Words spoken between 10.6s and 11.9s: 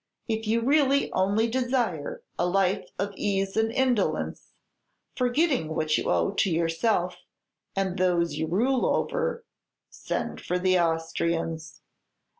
Austrians.